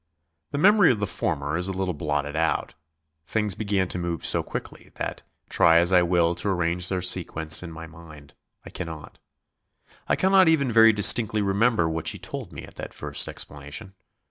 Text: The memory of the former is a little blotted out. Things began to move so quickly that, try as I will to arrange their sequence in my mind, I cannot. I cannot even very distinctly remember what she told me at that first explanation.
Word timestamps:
The 0.49 0.57
memory 0.57 0.89
of 0.89 0.99
the 0.99 1.05
former 1.05 1.55
is 1.57 1.67
a 1.67 1.71
little 1.73 1.93
blotted 1.93 2.35
out. 2.35 2.73
Things 3.27 3.53
began 3.53 3.87
to 3.89 3.99
move 3.99 4.25
so 4.25 4.41
quickly 4.41 4.91
that, 4.95 5.21
try 5.47 5.77
as 5.77 5.93
I 5.93 6.01
will 6.01 6.33
to 6.33 6.49
arrange 6.49 6.89
their 6.89 7.03
sequence 7.03 7.61
in 7.61 7.71
my 7.71 7.85
mind, 7.85 8.33
I 8.65 8.71
cannot. 8.71 9.19
I 10.09 10.15
cannot 10.15 10.47
even 10.47 10.71
very 10.71 10.91
distinctly 10.91 11.43
remember 11.43 11.87
what 11.87 12.07
she 12.07 12.17
told 12.17 12.51
me 12.51 12.63
at 12.63 12.77
that 12.77 12.95
first 12.95 13.27
explanation. 13.27 13.93